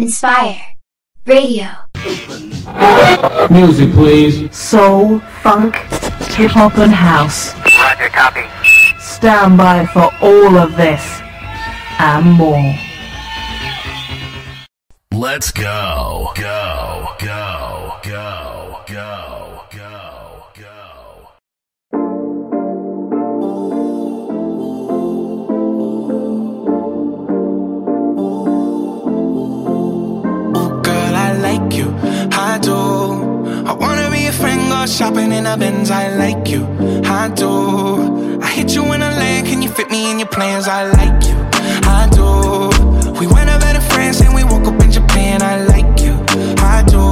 [0.00, 0.56] Enspire.
[1.26, 1.66] Radio.
[3.50, 4.56] Music, please.
[4.56, 5.76] Soul, funk,
[6.32, 7.54] hip hop, and house.
[7.78, 8.46] Roger, copy.
[8.98, 11.04] Stand by for all of this
[11.98, 12.74] and more.
[15.12, 16.32] Let's go.
[16.34, 17.08] Go.
[17.18, 17.49] Go.
[32.62, 33.66] Do.
[33.66, 35.90] I wanna be a friend, go shopping in a Benz.
[35.90, 36.66] I like you.
[37.04, 38.40] I do.
[38.40, 39.46] I hit you in a land.
[39.46, 40.66] Can you fit me in your plans?
[40.68, 41.36] I like you.
[41.98, 42.70] I do.
[43.18, 45.42] We went over to France and we woke up in Japan.
[45.42, 46.14] I like you.
[46.74, 47.04] I do.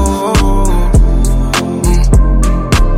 [1.62, 2.08] Mm.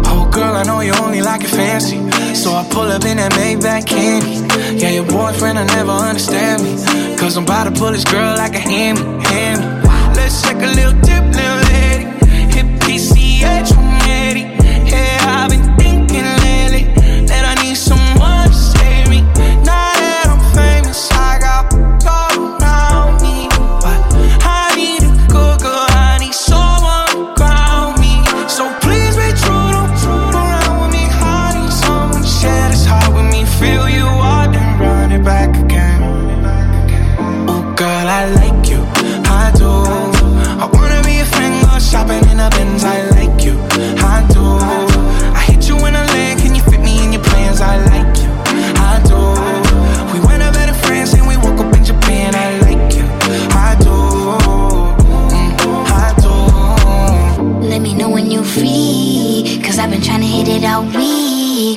[0.07, 1.99] Oh, girl, I know you only like it fancy.
[2.35, 4.41] So I pull up in that Maybach candy.
[4.81, 7.17] Yeah, your boyfriend will never understand me.
[7.17, 9.67] Cause I'm about to pull this girl like a hammy, hammy.
[10.17, 11.30] Let's take a little dip,
[13.41, 13.80] PCH,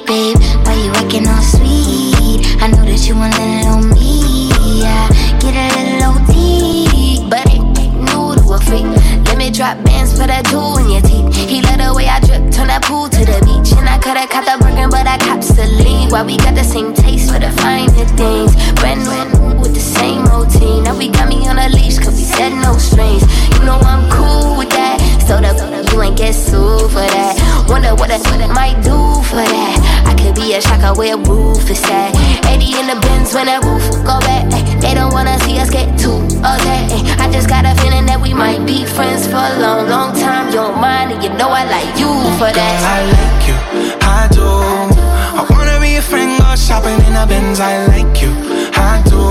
[0.05, 0.37] babe.
[0.65, 2.45] Why you acting all sweet?
[2.61, 4.49] I know that you want it on me.
[4.81, 5.07] Yeah,
[5.39, 7.27] get a little OT.
[7.29, 8.87] But it ain't new to a freak.
[9.27, 11.35] Let me drop bands for that jewel in your teeth.
[11.35, 13.73] He let the way I drip, turn that pool to the beach.
[13.77, 16.09] And I coulda caught the Birkin, but I cops the lean.
[16.09, 18.55] Why we got the same taste for the finer things.
[18.79, 20.83] Brand new with the same routine.
[20.83, 23.23] Now we got me on a leash, cause we said no strings.
[23.55, 25.12] You know I'm cool with that.
[25.23, 27.39] So the you ain't get sued for that.
[27.69, 28.19] Wonder what I
[28.51, 28.91] might do
[29.23, 29.75] for that.
[30.03, 32.11] I could be a shocker where roof is at.
[32.43, 34.51] 80 in the bins when that roof go back.
[34.83, 36.91] They don't wanna see us get too upset.
[37.23, 40.51] I just got a feeling that we might be friends for a long, long time.
[40.51, 43.57] You're mine, and you know I like you for Girl, I like you,
[44.03, 44.43] I do.
[44.43, 47.63] I wanna be a friend, go shopping in a Benz.
[47.63, 48.35] I like you,
[48.75, 49.23] I do.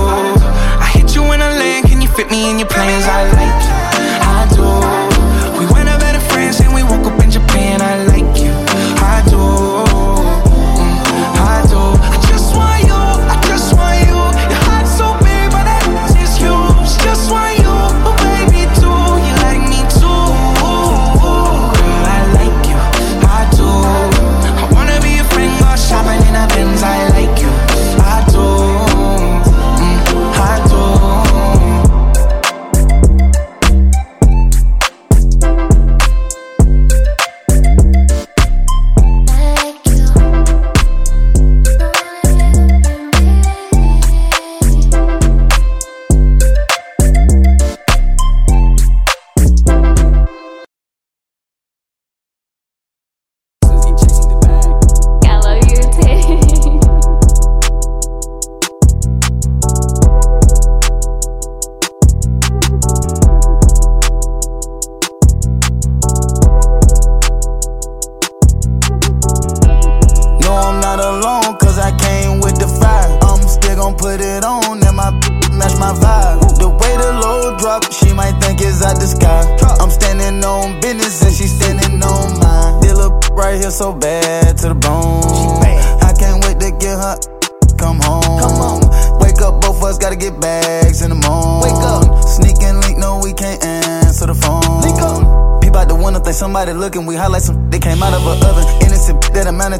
[0.81, 3.05] I hit you in a lane, can you fit me in your plans?
[3.05, 3.77] I like you,
[4.25, 5.12] I do.
[6.61, 7.81] And we woke up in Japan.
[7.81, 8.12] I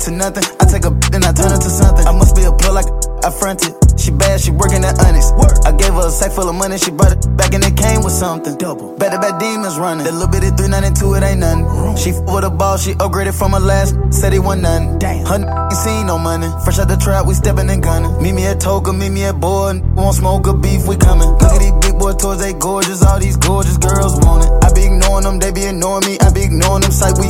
[0.03, 0.43] to nothing.
[0.59, 2.05] I take a then I turn it to something.
[2.05, 2.87] I must be a pill like
[3.23, 3.71] I fronted.
[3.97, 5.35] She bad, she working at honest.
[5.35, 5.63] Work.
[5.65, 6.77] I gave her a sack full of money.
[6.77, 8.57] She brought it back and it came with something.
[8.57, 8.93] Double.
[9.13, 10.03] To back demons running.
[10.03, 11.95] That little bit of 392, it ain't nothing.
[11.95, 13.95] She f with a ball, she upgraded from her last.
[14.09, 14.97] Said he wasn't nothing.
[14.97, 15.25] Damn.
[15.25, 16.49] Her ain't seen no money.
[16.65, 18.11] Fresh out the trap, we stepping and gunning.
[18.21, 19.79] Meet me at Toga, meet me at Boy.
[19.93, 21.29] Won't smoke a beef, we coming.
[21.29, 23.03] Look at these big boy toys, they gorgeous.
[23.05, 24.51] All these gorgeous girls want it.
[24.65, 26.17] I be ignoring them, they be ignoring me.
[26.19, 27.29] I be ignoring them, sight we.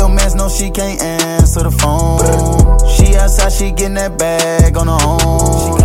[0.00, 2.24] Your mans know she can't answer the phone.
[2.88, 5.76] She outside, she getting that bag on her own.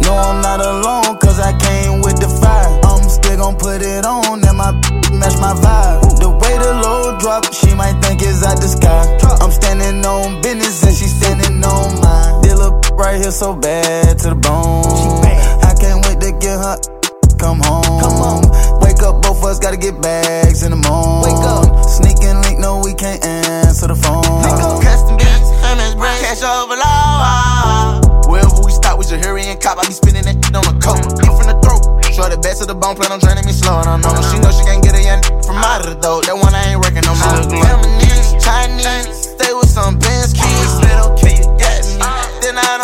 [0.00, 2.72] No, I'm not alone, cause I came with the fire.
[2.88, 4.72] I'm still gon' put it on, and my
[5.20, 6.24] match my vibe.
[6.24, 9.04] The way the low drop, she might think it's out the sky.
[9.44, 12.40] I'm standing on business and she standing on mine.
[12.40, 15.20] Deal up right here so bad to the bone.
[15.60, 16.93] I can't wait to get her
[17.44, 18.00] come home.
[18.00, 18.40] Come on.
[18.80, 21.28] Wake up, both of us gotta get bags in the morning.
[21.28, 21.68] Wake up.
[21.84, 24.24] Sneaking link, no, we can't answer the phone.
[24.80, 28.24] Custom beats, Hermes brand, cash overload.
[28.32, 29.76] Wherever we stop, we just hurry and cop.
[29.76, 31.84] I be spinning that shit on the coat, deep from the throat.
[32.16, 33.76] Show the best of the bone, plan on draining me slow.
[33.76, 34.14] I don't know.
[34.32, 36.24] She know she can't get a young from out of the door.
[36.24, 37.44] That one I ain't working no more.
[37.44, 40.70] Feminine, Chinese, stay with some Benz keys.
[40.80, 42.08] Said okay, you got me.
[42.40, 42.83] Then I don't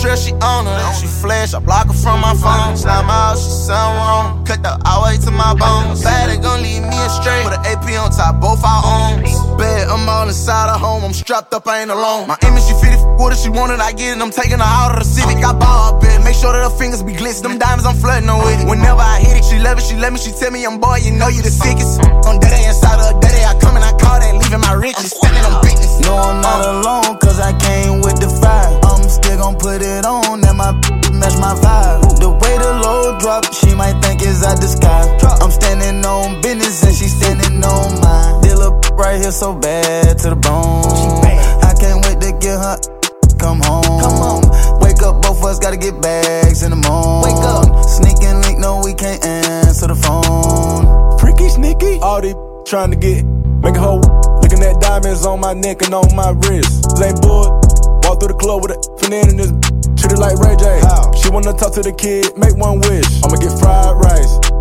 [0.00, 0.94] Trail, she on her.
[1.00, 2.76] She flash, I block her from my phone.
[2.76, 4.44] Slime out, she sound wrong.
[4.44, 6.02] Cut the all way to my bones.
[6.02, 7.42] Bad, it gon' leave me astray.
[7.44, 9.32] Put an AP on top, both our arms.
[9.56, 11.04] Bad, I'm all inside of home.
[11.04, 12.28] I'm strapped up, I ain't alone.
[12.28, 13.00] My image, she fitted.
[13.16, 14.20] What if she wanted, I get it.
[14.20, 15.42] I'm taking her out of the Civic.
[15.44, 17.56] I ball bed, make sure that her fingers be glistening.
[17.56, 18.68] Them diamonds, I'm flirting her with it.
[18.68, 19.84] Whenever I hit it, she love it.
[19.84, 22.00] She let me, she tell me I'm boy, you know you the sickest.
[22.28, 25.16] On that day inside her daddy, I come and I call that, leaving my riches.
[25.16, 26.00] Standing on business.
[26.04, 28.83] No, I'm not alone, cause I came with the fire.
[29.14, 30.72] I'm still gon' put it on, and my
[31.14, 32.18] match my vibe.
[32.18, 35.06] The way the low drop, she might think it's out the sky.
[35.38, 38.42] I'm standing on business, and she standing on mine.
[38.42, 41.22] Deal up right here so bad to the bone.
[41.62, 42.76] I can't wait to get her.
[43.38, 44.02] Come home.
[44.02, 44.80] Come on.
[44.82, 47.38] Wake up, both of us gotta get bags in the morning.
[47.38, 47.86] Wake up.
[47.86, 50.90] Sneaking link, no, we can't answer the phone.
[51.20, 52.00] Freaky sneaky.
[52.02, 52.34] All they
[52.66, 53.22] trying to get,
[53.62, 54.02] make a hoe.
[54.42, 56.98] Looking at diamonds on my neck and on my wrist.
[56.98, 57.46] Lame boy,
[58.04, 59.50] walk through the club with a finesse in this.
[59.98, 60.80] Treat it like Ray J.
[61.20, 63.08] She wanna talk to the kid, make one wish.
[63.24, 64.54] I'ma get fried rice.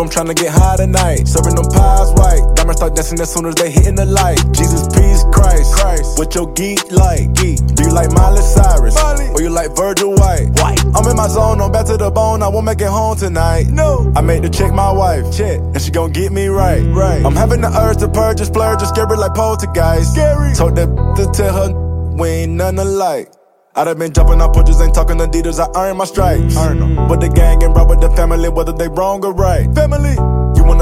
[0.00, 1.26] I'm trying to get high tonight.
[1.26, 2.54] Serving them pies white.
[2.54, 4.38] Diamonds start dancing as soon as they hitting the light.
[4.52, 5.74] Jesus, peace, Christ.
[5.74, 6.18] Christ.
[6.18, 7.34] What your geek like?
[7.34, 7.58] Geek.
[7.74, 8.94] Do you like Miley Cyrus?
[8.94, 9.26] Miley.
[9.34, 10.50] Or you like Virgil White?
[10.62, 10.78] White.
[10.94, 12.42] I'm in my zone, I'm back to the bone.
[12.42, 13.66] I won't make it home tonight.
[13.68, 14.12] No.
[14.14, 15.36] I made the check my wife.
[15.36, 15.58] Check.
[15.58, 16.82] And she gon' get me right.
[16.94, 17.24] Right.
[17.24, 20.12] I'm having the urge to purge, just splurge, just scary like poltergeist.
[20.12, 20.54] Scary.
[20.54, 20.86] Told that
[21.16, 21.87] to tell her
[22.18, 23.32] we ain't none alike.
[23.74, 26.56] I done been jumping on punches, ain't talking Adidas, I earn my stripes.
[26.56, 27.08] Earn them.
[27.08, 29.72] With the gang and ride with the family, whether they wrong or right.
[29.74, 30.16] Family.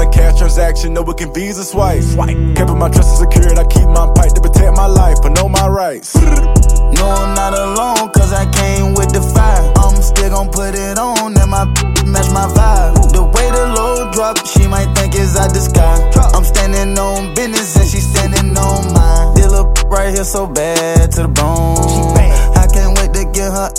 [0.07, 2.01] You want a cash transaction, no, can visa swipe.
[2.01, 2.37] Swipe.
[2.55, 5.67] Keeping my trust secured, I keep my pipe to protect my life, but know my
[5.67, 6.15] rights.
[6.15, 9.73] No, I'm not alone, cause I came with the fire.
[9.75, 11.65] I'm still gon' put it on, and my
[12.05, 13.11] match my vibe.
[13.11, 15.97] The way the low drop, she might think it's out the sky.
[16.33, 19.35] I'm standing on business, and she standing on mine.
[19.35, 22.15] Deal up right here so bad to the bone.
[22.55, 23.69] I can't wait to get her.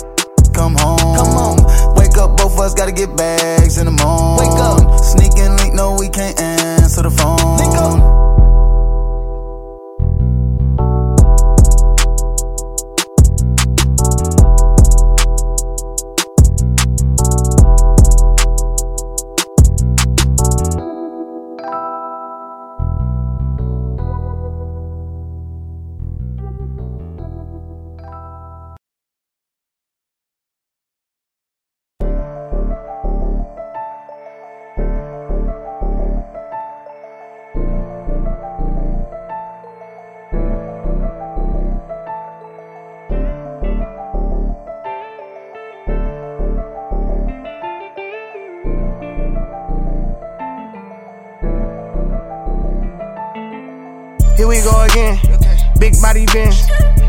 [0.53, 1.15] Come home.
[1.15, 1.95] Come on.
[1.95, 4.49] Wake up, both of us gotta get bags in the morning.
[4.49, 4.99] Wake up.
[4.99, 8.28] Sneaking no, we can't answer the phone.
[56.27, 56.55] Bench.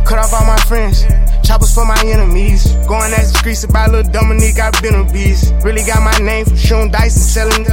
[0.05, 1.05] Cut off all my friends.
[1.47, 2.73] Choppers for my enemies.
[2.87, 5.55] Going at the streets about little Dominique, I've been a beast.
[5.63, 7.65] Really got my name from shooting dice and selling.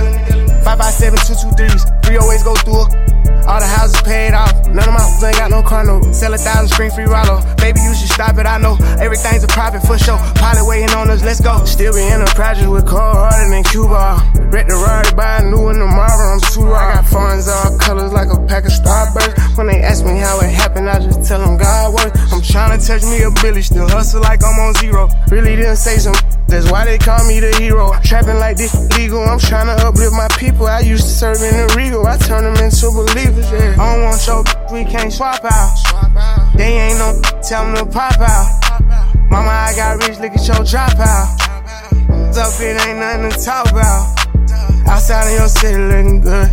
[0.63, 2.05] 557 223s.
[2.05, 3.06] Three always go through a.
[3.47, 4.51] All the houses paid off.
[4.67, 6.01] None of my ain't got no car no.
[6.11, 7.39] Sell a thousand screen free Rollo.
[7.55, 8.45] Baby, you should stop it.
[8.45, 10.17] I know everything's a profit for sure.
[10.35, 11.23] Pilot waiting on us.
[11.23, 11.63] Let's go.
[11.63, 14.19] Still be in the project with cold harder than Cuba.
[14.51, 16.35] Wreck the Rari, buy a new one tomorrow.
[16.35, 16.91] I'm too raw.
[16.91, 19.57] I got funds all colors like a pack of Starburst.
[19.57, 22.19] When they ask me how it happened, I just tell them God works.
[22.33, 25.09] I'm trying to touch me a billy, still hustle like I'm on zero.
[25.31, 26.15] Really didn't say some.
[26.47, 27.91] That's why they call me the hero.
[28.03, 29.19] Trapping like this legal.
[29.19, 30.65] I'm trying to uplift my people.
[30.65, 32.07] I used to serve in the Regal.
[32.07, 33.51] I turn them into believers.
[33.51, 33.75] Yeah.
[33.75, 35.75] I don't want your we can't swap out.
[36.55, 38.47] They ain't no tell them to pop out.
[39.29, 41.47] Mama, I got rich, look at your drop out.
[42.37, 44.15] Up, it ain't nothing to talk about.
[44.87, 46.49] Outside of your city looking good.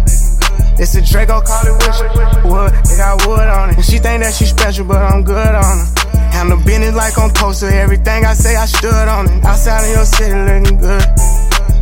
[0.77, 2.73] It's a Draco, call it wood.
[2.89, 3.77] They got wood on it.
[3.77, 6.04] And she think that she special, but I'm good on her.
[6.35, 7.67] Handle business like I'm to.
[7.71, 9.45] Everything I say, I stood on it.
[9.45, 11.07] Outside of your city looking good.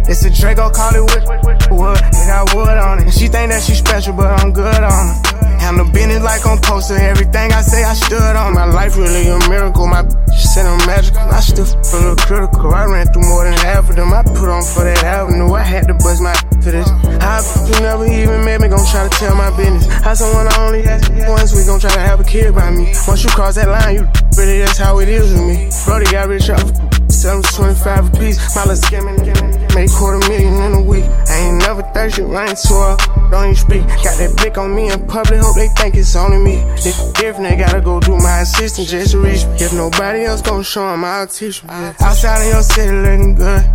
[0.04, 1.24] It's a Draco, call it wish
[1.72, 1.96] wood.
[2.12, 3.10] They got wood on it.
[3.12, 5.56] She think that she special, but I'm good on her.
[5.56, 7.00] Handle business like I'm poster.
[7.00, 8.52] Everything I say, I stood on.
[8.52, 9.86] My life really a miracle.
[9.86, 10.04] My
[10.52, 11.20] said I'm magical.
[11.32, 12.74] I still feel a little critical.
[12.74, 14.12] I ran through more than half of them.
[14.12, 15.54] I put on for that avenue.
[15.54, 16.88] I had to bust my for this.
[17.20, 19.86] How you never even met me, gon' try to tell my business.
[19.86, 22.92] How someone I only had once, we gon' try to have a kid by me.
[23.06, 25.70] Once you cross that line, you really that's how it is with me.
[25.84, 26.92] Brody got rich off
[27.22, 28.56] sell them 25 a piece.
[28.56, 31.04] My little scamming, make quarter million in a week.
[31.28, 32.96] I ain't never thirsty, I ain't her,
[33.30, 33.86] don't even speak.
[34.02, 36.56] Got that blick on me in public, hope they think it's only me.
[36.82, 39.54] If different, they gotta go do my assistant just to reach me.
[39.60, 41.70] If nobody else gon' show them, I'll teach them.
[42.00, 43.70] Outside of your city looking good.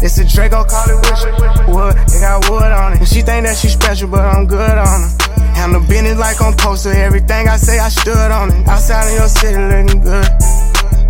[0.00, 1.22] It's a Draco, call it wish
[1.66, 1.94] wood.
[2.14, 2.98] It got wood on it.
[3.00, 5.10] And she think that she special, but I'm good on her.
[5.54, 6.92] Handle business like I'm poster.
[6.92, 8.66] Everything I say, I stood on it.
[8.68, 10.28] Outside of your city looking good.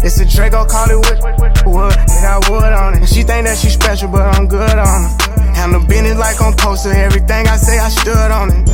[0.00, 1.19] It's a Draco, call it wood.
[1.67, 1.93] wood.
[1.93, 3.00] It got wood on it.
[3.00, 5.55] And she think that she special, but I'm good on her.
[5.55, 6.93] Handle business like I'm poster.
[6.93, 8.69] Everything I say, I stood on it.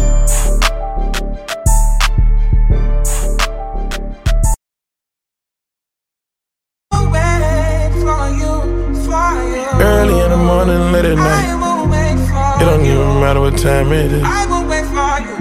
[13.54, 14.22] What time it is.
[14.24, 15.36] I will wait for you.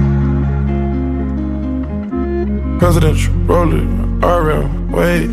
[2.79, 5.27] Presidential, rolling, RM, wait.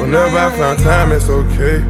[0.00, 1.82] Whenever I find time, it's okay.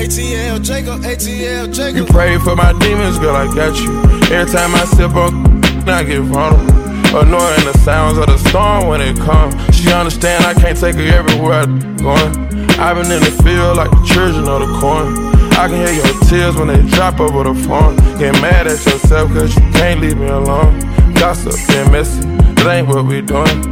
[0.00, 1.96] ATL Jacob, ATL Jacob.
[1.96, 4.02] You pray for my demons, girl, I got you.
[4.34, 6.84] Every time I sip on, I get vulnerable.
[7.16, 9.54] Annoying the sounds of the storm when it comes.
[9.74, 12.34] She understand I can't take her everywhere I'm going.
[12.80, 15.33] I've been in the field like the children of the corn.
[15.56, 17.96] I can hear your tears when they drop over the phone.
[18.18, 20.80] Get mad at yourself cause you can't leave me alone.
[21.14, 22.20] Gossip and messy,
[22.58, 23.62] that ain't what we doing.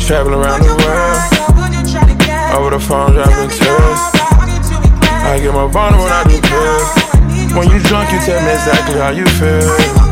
[0.00, 1.20] Traveling around the world,
[2.56, 4.00] over the phone dropping tears.
[5.24, 7.02] I get more vulnerable when I do pills.
[7.54, 10.11] When you drunk, you tell me exactly how you feel.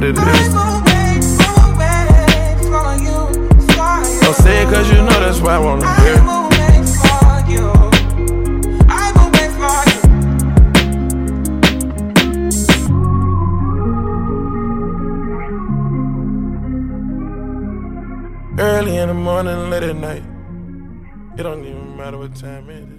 [0.00, 0.54] What it is.
[4.22, 6.18] Don't say it cause you know that's why I wanna hear.
[18.60, 20.24] Early in the morning, late at night.
[21.38, 22.97] It don't even matter what time it is.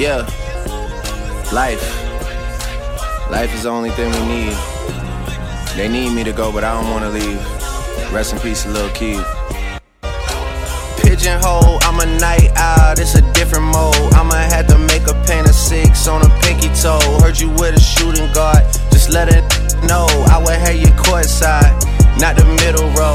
[0.00, 0.24] Yeah.
[1.52, 1.84] Life.
[3.30, 4.56] Life is the only thing we need.
[5.76, 7.38] They need me to go, but I don't wanna leave.
[8.10, 9.22] Rest in peace, little kid.
[11.02, 14.14] Pigeonhole, I'm a night owl, it's a different mode.
[14.14, 16.98] I'ma have to make a paint of six on a pinky toe.
[17.20, 19.44] Heard you with a shooting guard, just let it
[19.84, 20.06] know.
[20.32, 21.76] I would have you courtside,
[22.18, 23.12] not the middle row.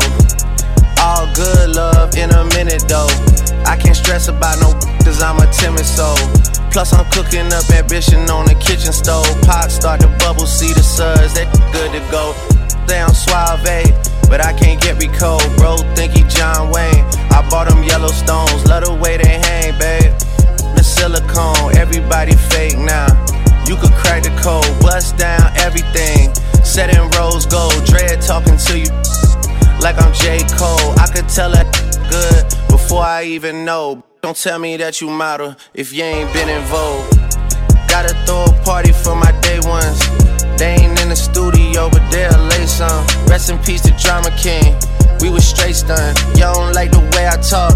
[1.01, 3.09] All good love in a minute though.
[3.65, 6.17] I can't stress about no cause I'm a timid soul.
[6.71, 9.25] Plus I'm cooking up ambition on the kitchen stove.
[9.43, 12.35] Pot start to bubble, see the suds, that good to go.
[12.85, 13.63] Down suave.
[14.29, 15.45] but I can't get recalled.
[15.57, 17.05] Bro, think he John Wayne.
[17.31, 20.11] I bought them yellow stones, love the way they hang, babe.
[20.75, 23.07] The silicone, everybody fake now.
[23.65, 26.33] You could crack the code, bust down everything.
[26.63, 28.91] Set in rose gold, dread talking to you
[29.79, 30.43] like I'm J.
[30.57, 30.93] Cole.
[30.99, 31.67] I could tell that
[32.09, 34.03] good before I even know.
[34.21, 37.09] Don't tell me that you model if you ain't been in vogue.
[37.89, 39.97] Gotta throw a party for my day ones.
[40.59, 43.01] They ain't in the studio, but they'll lay some.
[43.25, 44.77] Rest in peace to Drama King.
[45.19, 46.15] We was straight stunned.
[46.37, 47.73] Y'all don't like the way I talk.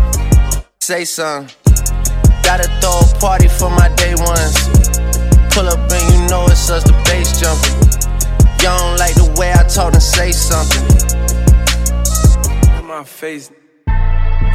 [0.79, 1.49] Say something.
[2.43, 4.69] Gotta throw a party for my day ones.
[5.49, 7.73] Pull up and you know it's us, the bass jumping.
[8.61, 10.85] Y'all don't like the way I talk and say something.
[12.77, 13.49] In my face.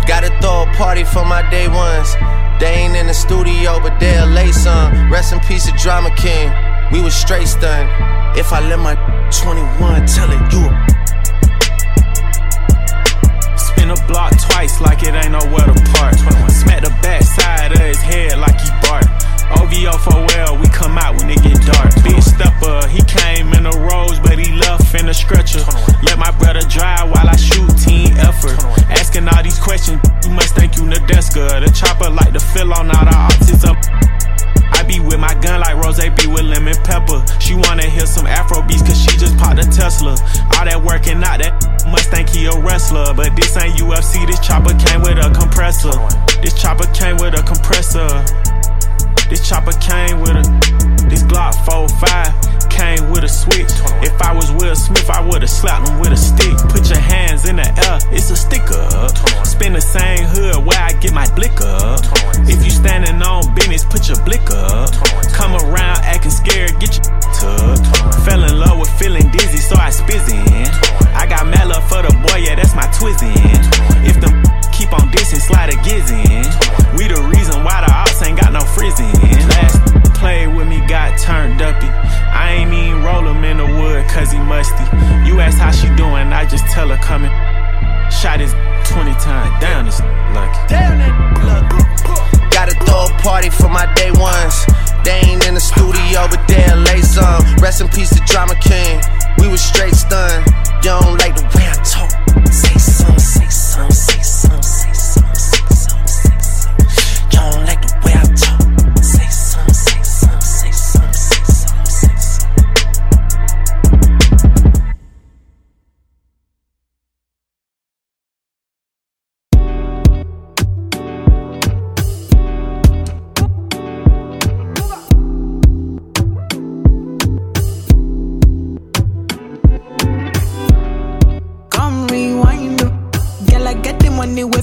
[0.06, 2.14] Gotta throw a party for my day ones.
[2.60, 5.10] They ain't in the studio, but they'll lay some.
[5.10, 6.52] Rest in peace to Drama King.
[6.92, 7.88] We was straight stunned.
[8.38, 8.94] If I let my
[9.42, 10.84] 21 tell it, you a
[13.58, 16.14] Spin a block twice like it ain't nowhere to park.
[16.50, 19.23] Smack the back side of his head like he bark.
[19.60, 21.92] OVO for well, we come out when it get dark.
[22.02, 25.60] Big stepper, he came in a rose, but he left in a stretcher.
[26.02, 28.56] Let my brother drive while I shoot team effort.
[28.90, 31.64] Asking all these questions, you must think you Nadeska.
[31.64, 33.76] The chopper like to fill on all the autism.
[34.74, 37.24] I be with my gun like Rose be with lemon pepper.
[37.38, 40.12] She wanna hear some Afro beats cause she just popped a Tesla.
[40.58, 41.54] All that working out, that
[41.86, 43.14] must think he a wrestler.
[43.14, 45.94] But this ain't UFC, this chopper came with a compressor.
[46.42, 48.43] This chopper came with a compressor.
[49.28, 50.44] This chopper came with a.
[51.08, 53.70] This Glock 45 came with a switch.
[54.02, 56.56] If I was Will Smith, I would've slapped him with a stick.
[56.68, 58.88] Put your hands in the air, it's a sticker.
[59.44, 62.00] Spin the same hood where I get my blick up.
[62.50, 64.90] If you standing on business, put your blick up.
[65.32, 67.04] Come around acting scared, get your
[67.38, 67.86] tucked.
[68.26, 70.68] Fell in love with feeling dizzy, so I spizzin'.
[71.14, 74.04] I got love for the boy, yeah, that's my twizzin'.
[74.04, 74.42] If them
[74.94, 76.46] on dissing, slide a gizzin'.
[76.96, 79.10] We the reason why the ops ain't got no frizzin'.
[79.50, 79.82] Last
[80.14, 81.86] played with me, got turned uppy.
[81.86, 84.84] I ain't even roll him in the wood, cause he musty.
[85.26, 87.30] You ask how she doing, I just tell her coming.
[88.10, 88.52] Shot his
[88.88, 90.00] 20 times down, this
[90.32, 90.60] lucky.
[90.68, 91.12] Damn it,
[92.50, 94.64] Gotta throw a party for my day ones.
[95.04, 97.42] They ain't in the studio, but they'll lay some.
[97.60, 99.02] Rest in peace to Drama King.
[99.38, 100.46] We was straight stunned.
[100.80, 102.08] You don't like the way I talk.
[102.48, 103.18] Say some,
[103.74, 104.93] say some, say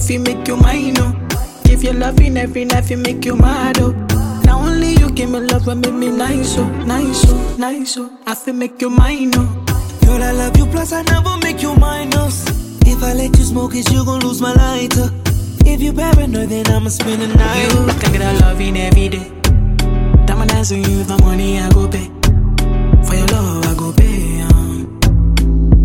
[0.02, 1.28] if you make you mine, oh.
[1.64, 3.92] Give you loving every night, you make you mad, oh.
[4.44, 8.10] Now only you give me love and make me nice, oh, nice, oh, nice, oh.
[8.26, 9.64] I feel make you mine, oh.
[10.04, 12.46] Girl, I love you, plus I never make you minus.
[12.84, 15.08] If I let you smoke it, you gon' lose my lighter.
[15.64, 17.72] If you paranoid, then I'ma spend the night.
[17.72, 19.32] You can get a loving every day.
[20.26, 22.06] Dance with you, if my money I go pay.
[23.06, 24.98] For your love, I go pay, um.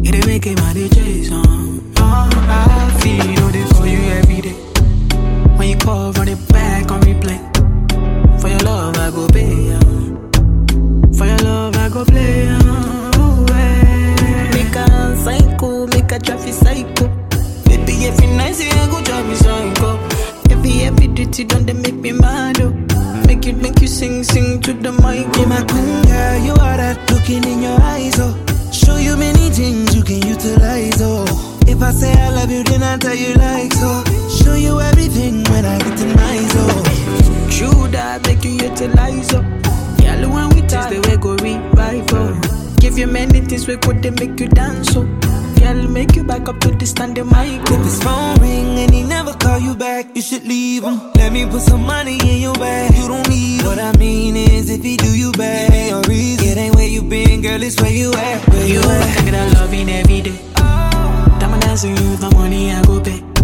[0.04, 1.94] It ain't make it my DJs, um.
[1.98, 3.77] Oh, I feel this
[4.08, 4.56] you every day.
[5.58, 7.40] When you call, run it back on replay.
[8.42, 10.32] For your love, I go pay, um.
[11.14, 13.12] For your love, I go play, um.
[13.20, 14.52] Ooh, eh.
[14.54, 17.08] Make a psycho, make a traffic psycho.
[17.66, 19.98] Baby, every night, I go drive me psycho.
[20.52, 22.72] Every, every duty done, they make me mad, oh.
[23.28, 25.32] Make it, make you sing, sing to the mic.
[25.34, 28.34] Be my queen, girl, you are that looking in your eyes, oh.
[28.72, 31.26] Show you many things you can utilize, oh.
[31.78, 34.04] If I say I love you, then I tell you like so.
[34.30, 36.08] Show you everything when I get to
[36.58, 37.50] oh.
[37.52, 39.46] True that make you utilize up.
[40.02, 42.80] Girl, when we taste the way go revive.
[42.80, 45.04] Give you many things we could they make you dance so.
[45.62, 47.62] Girl, make you back up to the standing mic.
[47.70, 50.98] If his phone ring and he never call you back, you should leave him.
[51.14, 52.98] Let me put some money in your bag.
[52.98, 53.68] You don't need him.
[53.68, 56.48] What I mean is, if he do you bad, it ain't a reason.
[56.48, 58.50] It ain't where you been, girl, it's where you at.
[58.50, 59.26] Where you, You at?
[59.26, 60.47] get a loving every day.
[61.78, 63.37] Dance you, my money I go pay.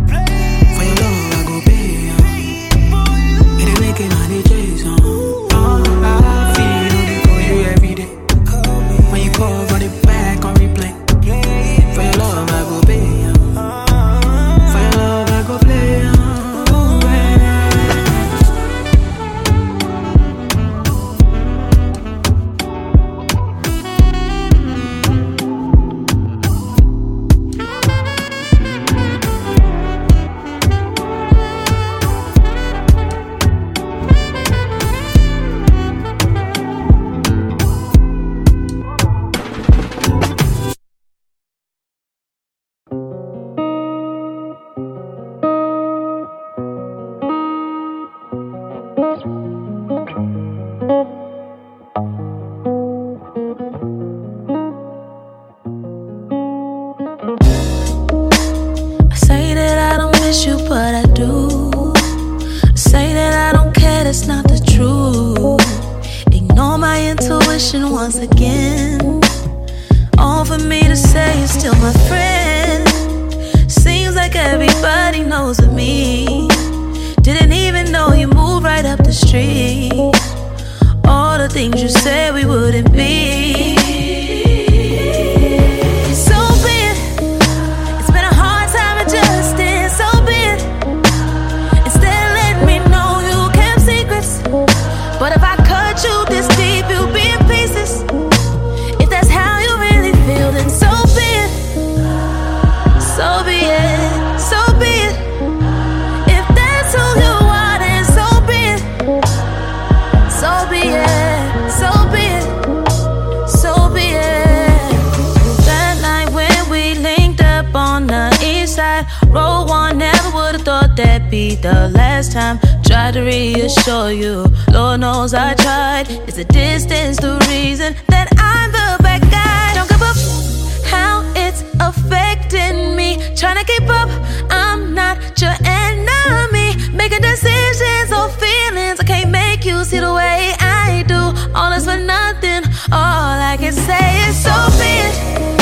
[142.93, 145.52] All I can say is so be.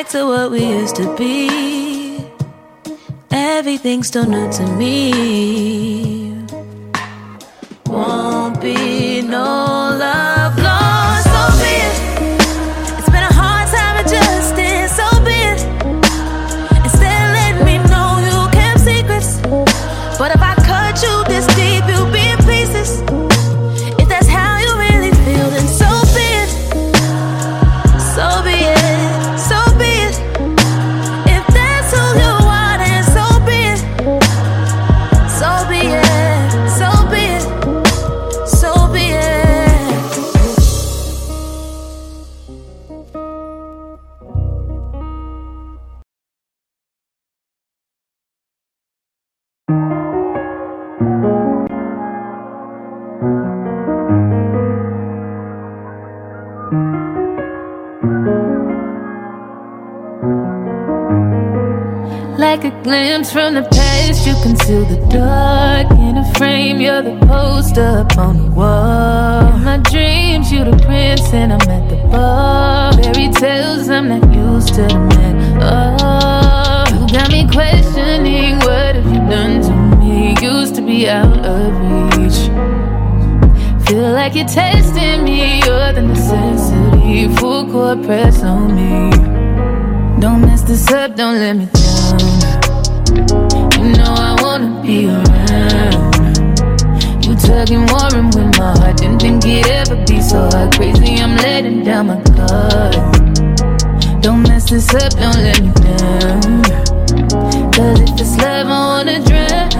[0.00, 2.24] Back to what we used to be.
[3.30, 6.32] Everything's still new to me.
[7.84, 9.79] Won't be no
[62.40, 66.80] Like a glimpse from the past, you conceal the dark in a frame.
[66.80, 69.56] You're the poster up on the wall.
[69.56, 72.94] In my dreams, you're the prince, and I'm at the bar.
[72.94, 75.58] Fairy tales, I'm not used to the man.
[75.60, 80.34] Oh, you got me questioning what have you done to me?
[80.40, 82.40] Used to be out of reach.
[83.86, 87.28] Feel like you're testing me, you're the necessity.
[87.36, 89.10] Full court press on me.
[90.22, 91.99] Don't mess this up, don't let me down.
[93.78, 96.14] You know I wanna be around.
[97.24, 98.96] You tugging, warring with my heart.
[98.98, 100.74] Didn't think it'd ever be so hard.
[100.74, 102.94] Crazy, I'm letting down my guard.
[104.22, 106.62] Don't mess this up, don't let me down.
[107.72, 109.70] Cause if it's love, I wanna drown.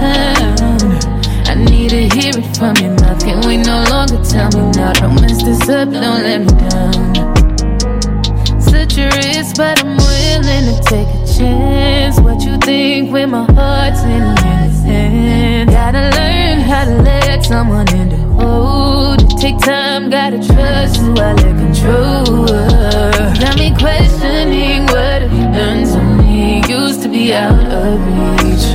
[1.47, 3.19] I need to hear it from your mouth.
[3.23, 4.93] Can we no longer tell me now?
[4.93, 7.11] Don't mess this up, don't let me down.
[8.59, 12.19] Such a risk, but I'm willing to take a chance.
[12.19, 14.39] What you think when my heart's in your
[14.91, 15.69] hand?
[15.69, 19.19] Gotta learn how to let someone in to hold.
[19.39, 22.47] Take time, gotta trust who I let control.
[23.43, 26.61] Got me questioning what have you done to me?
[26.67, 27.99] Used to be out of
[28.43, 28.67] reach.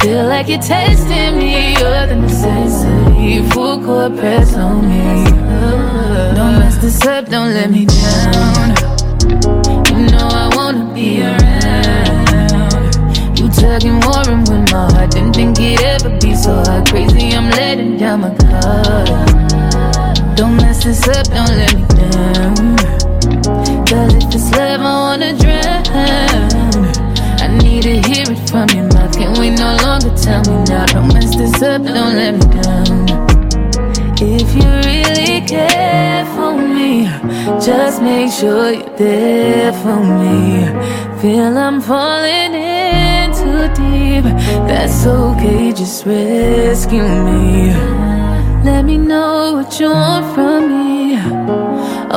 [0.00, 3.42] Feel like you're testing me, you're the necessity.
[3.50, 5.30] Full court press on me.
[6.36, 8.68] Don't mess this up, don't let me down.
[9.90, 10.57] You know I
[10.98, 12.58] be around.
[13.38, 15.10] You tugging, warring with my heart.
[15.12, 16.88] Didn't think it'd ever be so hard.
[16.88, 19.08] Crazy, I'm letting down my guard.
[20.36, 22.76] Don't mess this up, don't let me down.
[23.88, 26.84] Cause if it's love, I wanna drown.
[27.44, 29.12] I need to hear it from your mouth.
[29.16, 30.86] Can we no longer tell me now?
[30.86, 32.98] Don't mess this up, don't let me down.
[34.20, 37.06] If you really care for me, me.
[37.68, 40.38] Just make sure you're there for me.
[41.20, 44.24] Feel I'm falling in too deep.
[44.68, 47.72] That's okay, just rescue me.
[48.68, 50.98] Let me know what you want from me.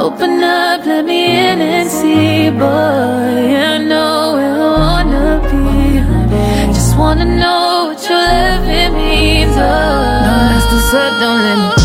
[0.04, 3.42] Open up, let me in and see, boy.
[3.72, 6.74] I know where I wanna be.
[6.78, 9.56] Just wanna know what your loving means.
[9.56, 10.26] Oh.
[10.26, 11.81] No, that's the set, don't let me.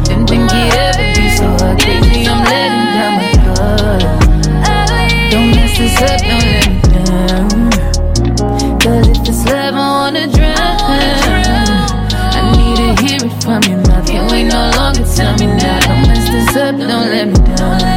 [0.00, 1.46] didn't think he'd ever be so
[5.30, 6.80] Don't mess this up, don't let me
[9.28, 10.76] if love, I wanna drown.
[12.36, 13.60] I need to hear it from
[14.44, 15.80] no longer, tell me now.
[15.80, 17.95] Don't mess this up, don't let me down.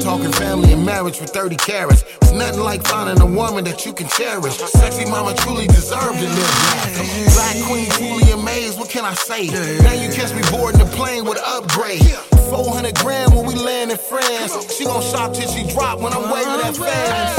[0.00, 2.04] Talking family and marriage for 30 carats.
[2.22, 4.56] It's nothing like finding a woman that you can cherish.
[4.56, 7.34] Sexy mama truly deserved to live.
[7.34, 9.46] Black queen, truly amazed, what can I say?
[9.82, 12.02] Now you catch me boarding the plane with upgrade.
[12.48, 14.76] 400 grand when we land in France.
[14.76, 17.38] She gon' shop till she drop when I'm waving that fast.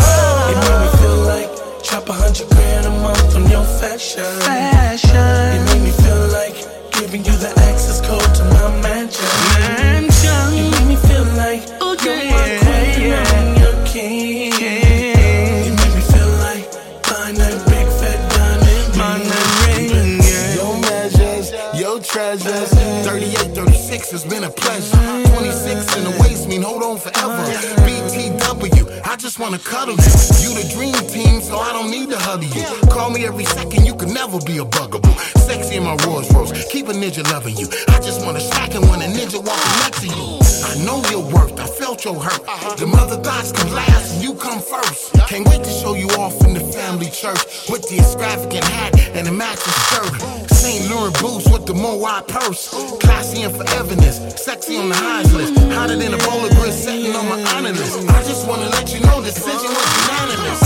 [0.51, 1.49] It made me feel like
[1.83, 4.23] chop a hundred grand a month on your fashion.
[4.41, 5.15] Fashion.
[5.15, 6.55] It made me feel like
[6.91, 8.98] giving you the access code to my mansion.
[22.37, 22.69] Treasures.
[23.07, 25.28] 38, 36 has been a pleasure.
[25.39, 27.39] 26 in the waist mean hold on forever.
[27.87, 30.11] BTW, I just wanna cuddle you.
[30.43, 32.65] You the dream team, so I don't need to huddle you.
[32.89, 35.15] Call me every second, you can never be a bugaboo.
[35.47, 37.67] Sexy in my Rolls Royce, keep a ninja loving you.
[37.87, 40.39] I just wanna stack it when a ninja walking next to you.
[40.69, 42.77] I know your worth, I felt your hurt.
[42.77, 45.13] The mother thoughts come last and you come first.
[45.29, 49.25] Can't wait to show you off in the family church with the extravagant hat and
[49.25, 50.49] the matching skirt.
[50.51, 50.91] St.
[50.91, 52.69] Laurent boots with the Moai purse.
[52.99, 55.53] Classy and foreverness, sexy on the highs list.
[55.75, 57.99] Hotter than a bowl of grits sitting on my honor list.
[58.09, 60.61] I just wanna let you know this decision was unanimous.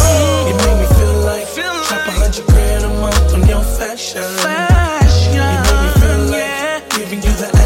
[0.49, 1.45] It made me feel like
[1.87, 4.23] chop a hundred grand a month on your fashion.
[4.39, 5.33] Fashion.
[5.35, 7.62] It made me feel like giving you the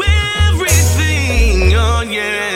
[0.00, 2.51] everything, oh, yeah.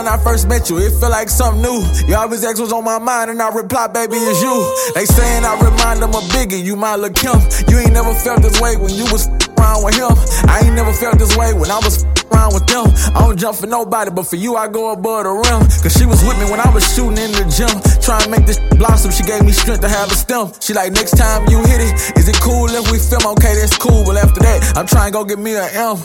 [0.00, 1.84] When I first met you, it felt like something new.
[2.08, 4.56] You always ex was on my mind, and I reply, baby, it's you.
[4.94, 7.36] They saying I remind them of Biggie, you my look Kim.
[7.68, 9.28] You ain't never felt this way when you was
[9.60, 10.12] around with him.
[10.48, 12.86] I ain't never felt this way when I was around with them.
[13.14, 15.62] I don't jump for nobody, but for you, I go above the rim.
[15.82, 17.70] Cause she was with me when I was shooting in the gym.
[18.00, 20.52] Trying to make this blossom, she gave me strength to have a stem.
[20.60, 23.26] She like, next time you hit it, is it cool if we film?
[23.36, 25.96] Okay, that's cool, but after that, I'm trying to go get me an M.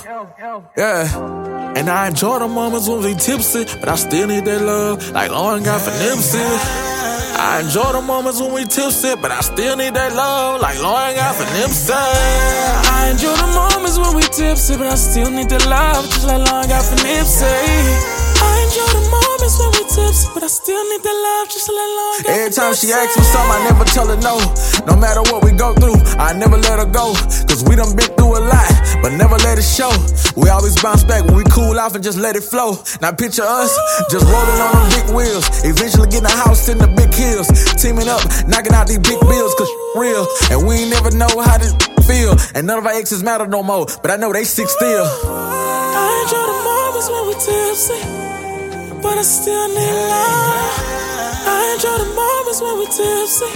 [0.77, 1.73] Yeah.
[1.75, 5.29] And I enjoy the moments when we tipsy, but I still need that love, like
[5.31, 6.94] Lauren got for Nipsey.
[7.37, 11.15] I enjoy the moments when we tipsy, but I still need that love, like Lauren
[11.15, 11.91] got for Nipsey.
[11.91, 16.39] I enjoy the moments when we tipsy, but I still need the love, just like
[16.47, 17.43] Long got for Nipsey.
[18.39, 21.91] I enjoy the moments when we tipsy, but I still need the love, just like
[21.99, 24.39] Long got Every time she asks me something, I never tell her no.
[24.88, 27.15] No matter what we go through, I never let her go.
[27.51, 28.71] Cause we done been through a lot,
[29.06, 29.93] but never let it show.
[30.36, 32.82] We always bounce back when we cool off and just let it flow.
[33.01, 33.70] Now picture us,
[34.10, 35.45] just rolling on them big wheels.
[35.62, 37.45] Eventually getting a house in the big hills.
[37.78, 40.26] Teaming up, knocking out these big bills, cause real.
[40.49, 41.78] And we never know how this
[42.10, 42.34] feel.
[42.56, 45.06] And none of our exes matter no more, but I know they sick still.
[45.06, 48.01] I enjoy the moments when we tipsy,
[49.06, 50.82] but I still need love.
[51.45, 53.53] I enjoy the moments when we tipsy,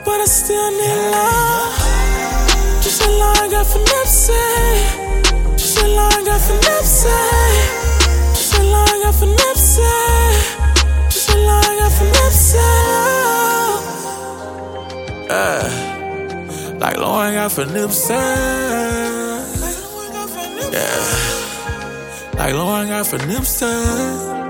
[0.00, 1.95] but I still need love.
[2.86, 5.58] Just a line got for Nipsey.
[5.58, 7.10] Just a line got for Nipsey.
[8.32, 11.10] Just a line got for Nipsey.
[11.10, 12.62] Just a line got for Nipsey.
[15.26, 16.78] Yeah.
[16.78, 18.10] Like Lauren got for Nipsey.
[20.72, 21.26] Yeah.
[22.38, 24.45] Like I got for them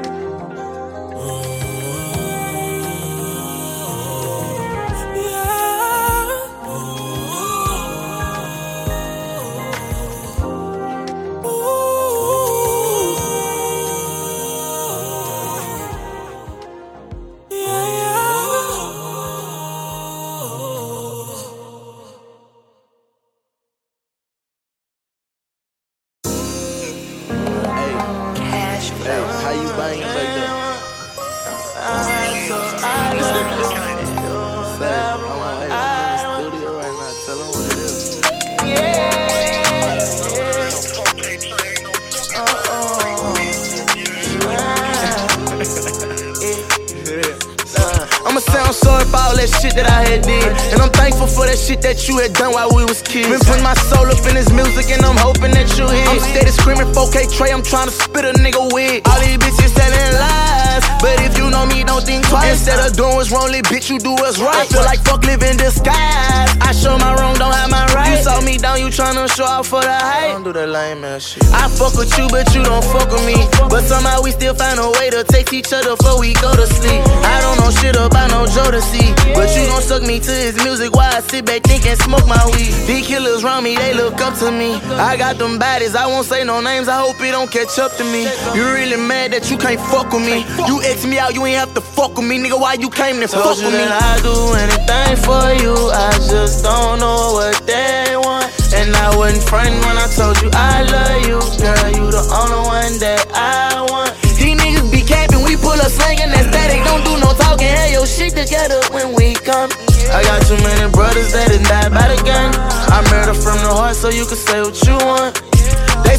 [49.46, 50.50] that shit that I had did.
[50.74, 53.28] And I'm thankful for that shit that you had done while we was kids.
[53.28, 56.06] Been putting my soul up in this music and I'm hoping that you hear.
[56.10, 59.06] I'm steady screaming 4K Trey, I'm trying to spit a nigga wig.
[59.06, 60.55] All these bitches telling lies.
[61.00, 62.52] But if you know me, don't think twice.
[62.52, 64.64] Instead of doing what's wrong, little bitch, you do what's right.
[64.64, 66.50] I feel like fuck live in disguise.
[66.60, 68.10] I show my wrong, don't have my right.
[68.10, 70.32] You saw me down, you tryna show off for the hype.
[70.32, 71.44] Don't do that lame ass shit.
[71.52, 73.36] I fuck with you, but you don't fuck with me.
[73.68, 76.66] But somehow we still find a way to text each other before we go to
[76.66, 77.02] sleep.
[77.22, 80.94] I don't know shit about no Jodeci, but you gon' suck me to his music
[80.94, 82.72] while I sit back think and smoke my weed.
[82.86, 84.74] These killers around me, they look up to me.
[84.96, 86.88] I got them baddies, I won't say no names.
[86.88, 88.24] I hope it don't catch up to me.
[88.54, 90.46] You really mad that you can't fuck with me?
[90.66, 92.58] You X me out, you ain't have to fuck with me, nigga.
[92.60, 93.84] Why you came to fuck Told with you me?
[93.84, 95.74] that I do anything for you.
[95.92, 98.50] I just don't know what they want.
[98.74, 101.38] And I wasn't frontin' when I told you I love you.
[101.62, 104.12] Girl, you the only one that I want.
[104.36, 106.82] These niggas be capping, we pull up slanging that static.
[106.84, 109.70] Don't do no talking, have your shit together when we come.
[110.12, 112.52] I got too many brothers that done died by the gun.
[112.92, 115.34] I murder from the heart so you can say what you want.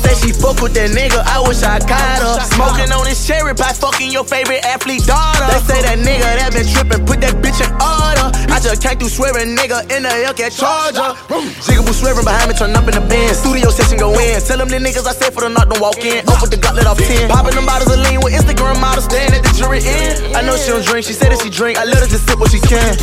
[0.07, 2.39] Say she fuck with that nigga, I wish I caught her.
[2.55, 5.43] Smoking on this cherry pie, fucking your favorite athlete daughter.
[5.51, 8.31] They say that nigga that been tripping, put that bitch in order.
[8.47, 11.11] I just came through swearing, nigga, in the Hellcat Charger.
[11.59, 13.35] Jigaboo swerving behind me, turn up in the band.
[13.35, 14.39] Studio session go in.
[14.39, 16.23] Tell them the niggas I said for the knock, don't walk in.
[16.31, 17.27] Up with the gauntlet off 10.
[17.27, 20.31] Popping them bottles of lean with Instagram models, staying at the jury end.
[20.31, 21.75] I know she don't drink, she said that she drink.
[21.75, 22.95] I let her just sip what she can.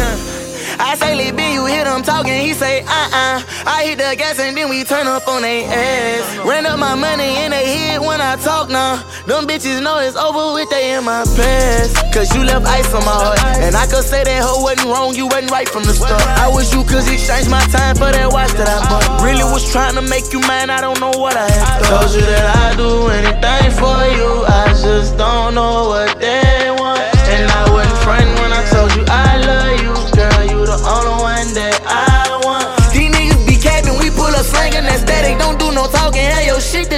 [0.78, 3.42] I say, Lil B, you hear them talking, he say, uh-uh.
[3.66, 6.46] I hit the gas and then we turn up on they ass.
[6.46, 8.96] Ran up my money in they head when I talk now.
[9.26, 11.96] Them bitches know it's over with, they in my past.
[12.12, 13.38] Cause you left ice on my heart.
[13.62, 16.22] And I could say that hoe wasn't wrong, you wasn't right from the start.
[16.38, 19.22] I wish you could exchange my time for that watch that I bought.
[19.22, 22.22] Really was trying to make you mine, I don't know what I had Told you
[22.22, 24.44] that I do anything for you.
[24.46, 26.43] I just don't know what they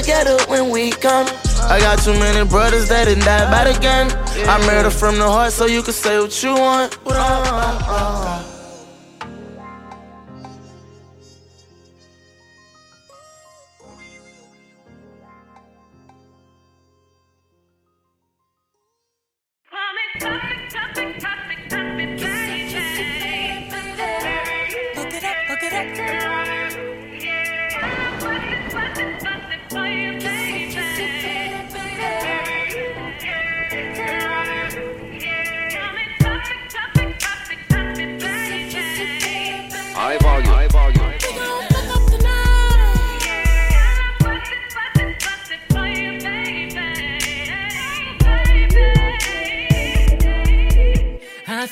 [0.07, 1.27] together when we come.
[1.63, 4.09] I got too many brothers that done died by the gun.
[4.49, 6.97] I murder from the heart so you can say what you want.
[7.07, 8.46] High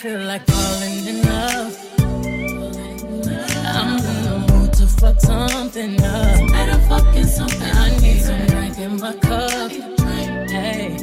[0.04, 1.72] feel like falling in love.
[3.64, 6.48] I'm in the mood to fuck something up.
[6.52, 7.62] Better fucking something.
[7.62, 9.70] I need some drink in my cup.
[10.50, 10.98] Hey,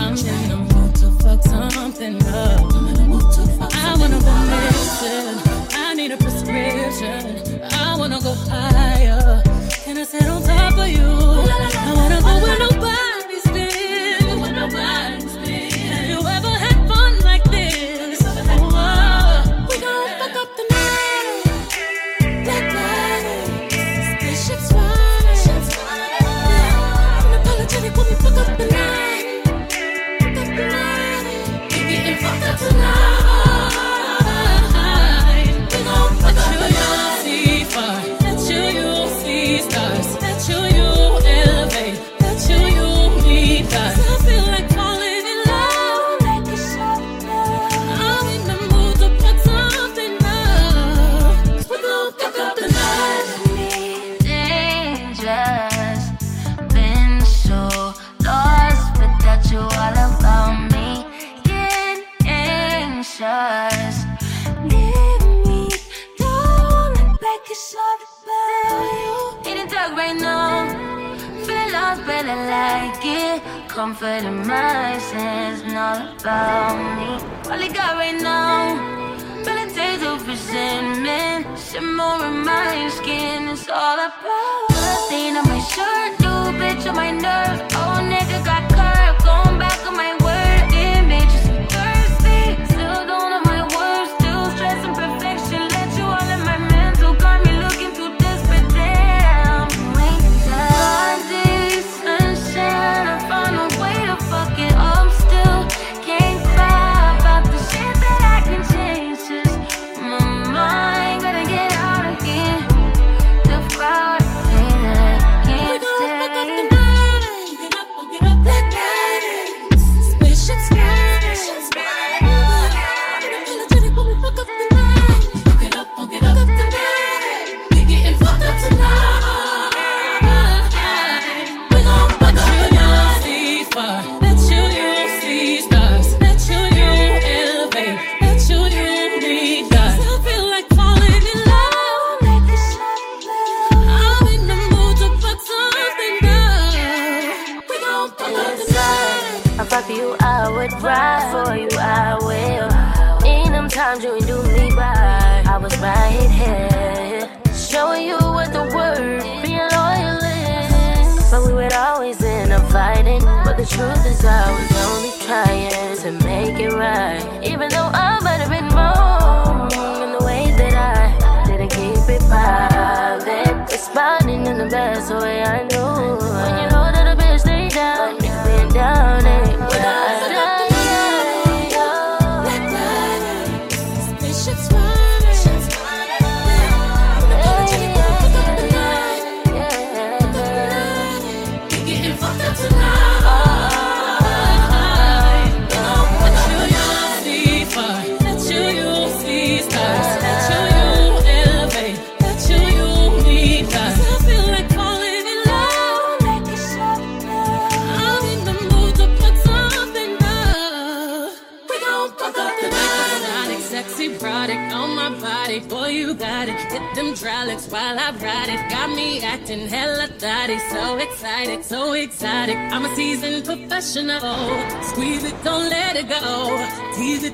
[0.00, 2.60] I'm in the mood to fuck something up.
[3.74, 5.38] I wanna go missing.
[5.74, 7.62] I need a prescription.
[7.74, 9.40] I wanna go higher.
[9.84, 12.05] Can I sit on top of you?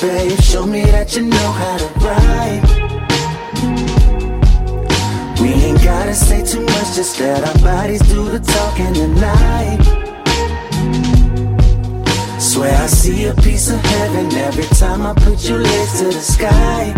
[0.00, 0.38] babe.
[0.40, 2.62] Show me that you know how to ride.
[5.40, 9.78] We ain't gotta say too much, just let our bodies do the talking tonight.
[12.40, 16.20] Swear I see a piece of heaven every time I put your legs to the
[16.20, 16.92] sky.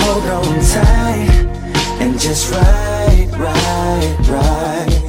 [0.00, 1.42] Hold on tight
[2.00, 5.01] and just ride, ride, ride.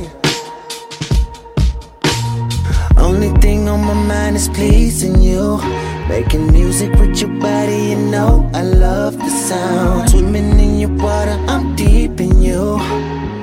[2.98, 5.60] Only thing on my mind is pleasing you.
[6.08, 10.10] Making music with your body, you know I love the sound.
[10.10, 12.78] Swimming in your water, I'm deep in you.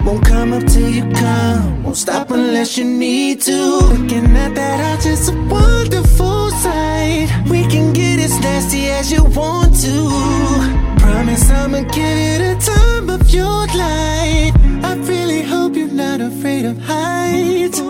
[0.05, 3.59] Won't come up till you come, won't stop unless you need to.
[3.93, 7.29] Looking at that, I just a wonderful sight.
[7.51, 10.09] We can get as nasty as you want to.
[10.99, 14.55] Promise I'ma give you the time of your life.
[14.85, 17.81] I really hope you're not afraid of heights.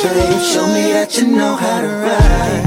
[0.00, 2.64] Show me that you know how to ride.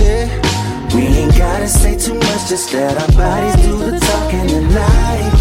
[0.00, 0.96] Yeah.
[0.96, 5.32] We ain't gotta say too much, just let our bodies do the talking tonight.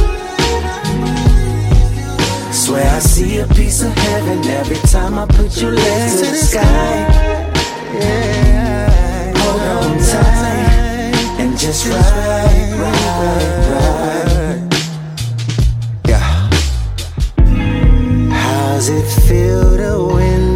[2.51, 6.35] Swear I see a piece of heaven every time I put your legs to the
[6.35, 7.07] sky.
[7.93, 9.31] Yeah.
[9.37, 14.00] Hold on tight and just ride, ride, ride.
[18.91, 20.50] It feel to win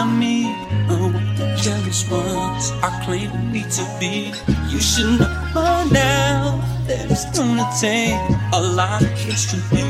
[0.00, 0.44] of me?
[0.88, 4.32] What the jealous ones are claiming me to be?
[4.68, 8.20] You should know by now that it's gonna take
[8.52, 9.88] a lot of history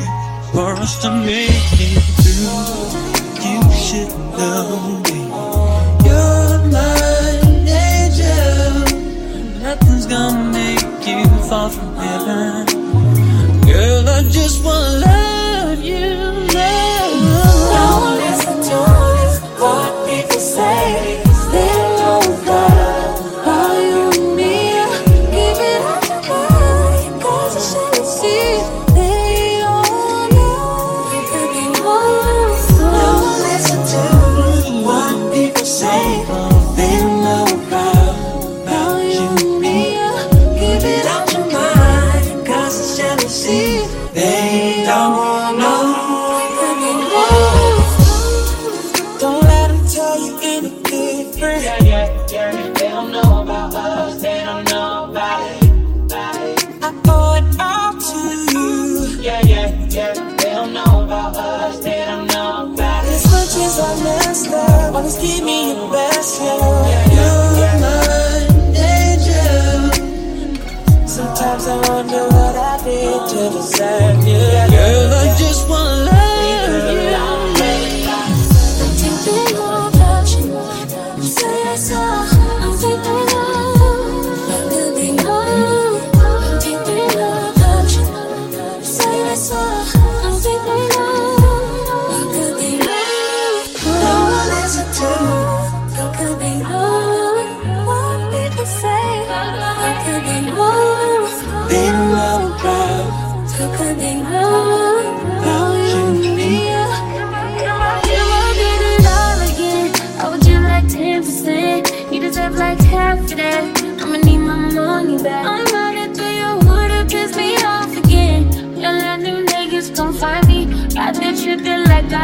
[0.53, 1.51] for us to make
[1.87, 2.91] it through.
[3.47, 5.21] You should know me.
[6.07, 7.41] You're my
[7.87, 8.75] angel.
[9.63, 12.67] Nothing's gonna make you fall from heaven.
[13.67, 16.30] Girl, I just wanna love you,
[20.91, 21.30] people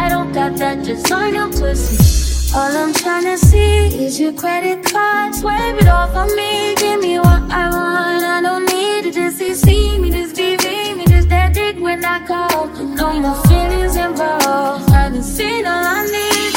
[0.06, 2.54] I don't got that designer pussy.
[2.56, 5.34] All I'm tryna see is your credit card.
[5.34, 6.74] Swipe it off on me.
[6.76, 8.24] Give me what I want.
[8.24, 8.65] I don't
[15.16, 16.56] done seen all I need.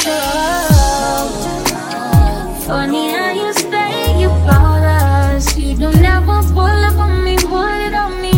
[2.66, 5.56] Funny how you say you proud us.
[5.56, 8.32] You don't ever pull up on me, pull it on me.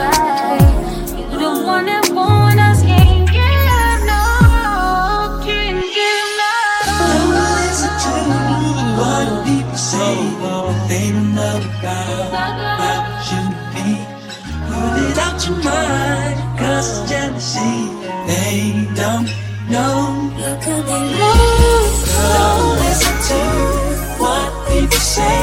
[0.00, 0.60] Right.
[1.30, 4.22] You the one that want us, can't get no,
[5.44, 6.54] can't get no.
[8.98, 10.14] what people say.
[10.88, 13.42] They don't know about, about you
[13.74, 13.88] me.
[14.68, 18.04] Put it out your mind, cause jealousy.
[18.26, 19.33] They don't
[20.66, 21.34] know.
[22.34, 23.40] Don't listen to
[24.18, 25.40] what people say.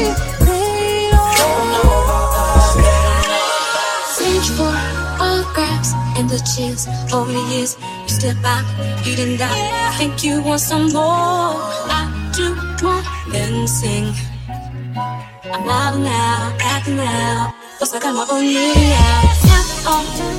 [1.39, 1.97] Don't know.
[4.21, 4.75] Reach for
[5.21, 7.77] autographs and the chills over the years.
[8.03, 8.65] You step back,
[9.07, 9.95] you didn't die.
[9.99, 11.57] Think you want some more?
[11.89, 13.03] I do more
[13.33, 14.36] than sing.
[15.53, 17.55] I'm out now, acting out.
[17.81, 19.23] Looks like I'm up on you now.
[19.47, 20.37] Tap on the.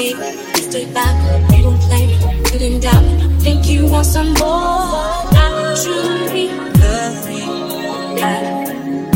[0.00, 2.06] You you don't play,
[2.52, 3.04] you didn't doubt.
[3.42, 4.48] Think you want some more?
[4.48, 6.48] I truly.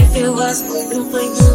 [0.03, 1.54] If it was complete, I don't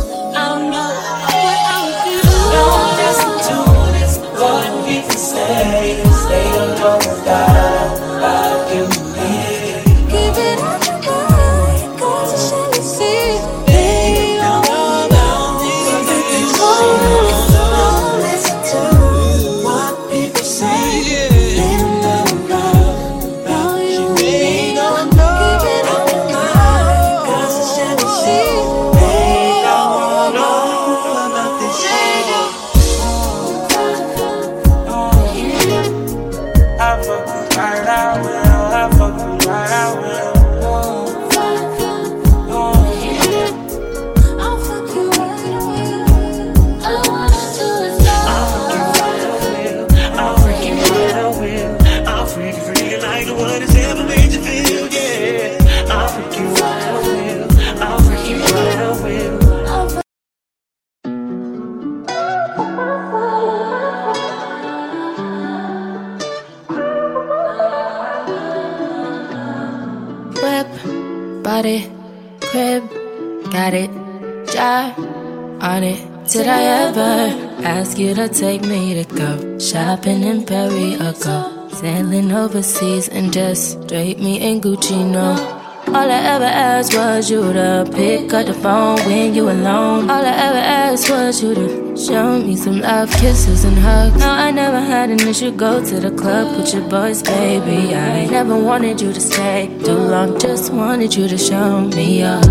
[78.27, 84.39] take me to go shopping in Paris or go sailing overseas and just drape me
[84.41, 85.05] in Gucci?
[85.09, 85.31] No,
[85.87, 90.09] All I ever asked was you to pick up the phone when you alone.
[90.09, 94.17] All I ever asked was you to show me some love, kisses, and hugs.
[94.19, 95.51] No, I never had an issue.
[95.51, 97.95] Go to the club with your boys, baby.
[97.95, 100.37] I never wanted you to stay too long.
[100.39, 102.43] Just wanted you to show me up.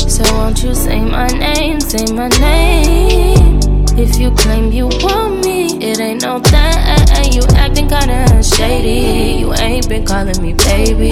[0.00, 3.77] So won't you say my name, say my name?
[4.00, 7.32] If you claim you want me, it ain't no thing.
[7.32, 9.40] You acting kinda shady.
[9.40, 11.10] You ain't been calling me baby.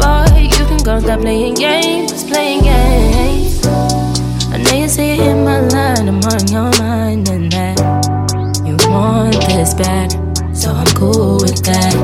[0.00, 3.66] Boy, you can go stop playing games, playing games.
[3.66, 7.76] I know you say it in my line, I'm on your mind, and that
[8.64, 10.10] you want this bad,
[10.56, 11.94] so I'm cool with that.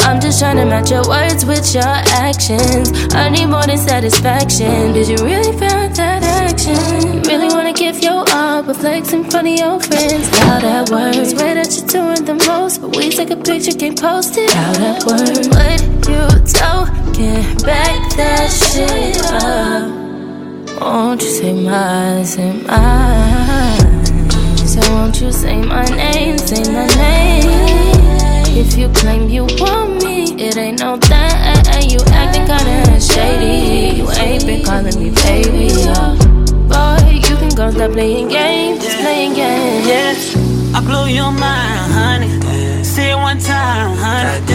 [0.00, 1.94] I'm just trying to match your words with your
[2.26, 2.90] actions.
[3.14, 4.92] I need more than satisfaction.
[4.92, 7.22] Did you really feel that action?
[7.22, 7.54] Really
[7.92, 10.28] give your all, but flex in front of your friends.
[10.38, 11.30] How that works?
[11.30, 14.50] Swear that you're doing the most, but we take a picture, can't post it.
[14.50, 15.48] How that works?
[15.48, 16.22] What you
[16.52, 17.42] talking?
[17.66, 19.90] Back that shit up.
[20.80, 24.06] Won't you say my, say mine?
[24.66, 27.50] So won't you say my name, say my name?
[28.56, 31.90] If you claim you want me, it ain't no thing.
[31.90, 33.96] You acting kinda shady.
[33.98, 36.39] You ain't been calling me baby.
[37.60, 37.66] Yeah.
[37.68, 39.86] Boy, you can go stop playing games, playing games.
[39.86, 42.84] Yeah, I blow your mind, honey.
[42.84, 44.46] Say it one time, honey.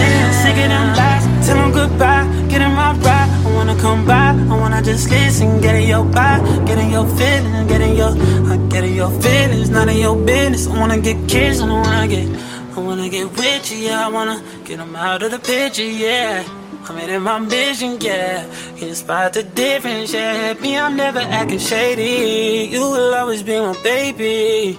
[0.42, 2.26] Sick of them lies, tell them goodbye.
[2.50, 4.34] Get in my ride, I wanna come by.
[4.34, 8.12] I wanna just listen, get in your body, get in your feelings, get in your,
[8.52, 10.68] I get in your feelings, not in your business.
[10.68, 12.28] I wanna get kissed, I wanna get,
[12.76, 14.08] I wanna get with you, yeah.
[14.08, 16.44] I wanna get them out of the picture, yeah.
[16.88, 18.46] I'm in my mission, yeah.
[18.78, 20.54] Can you spot the difference, yeah?
[20.54, 22.70] Me, I'm never acting shady.
[22.72, 24.78] You will always be my baby.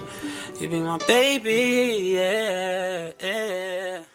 [0.59, 3.11] You be my baby, yeah.
[3.21, 4.06] yeah.